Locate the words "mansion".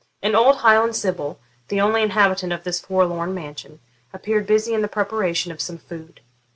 3.35-3.81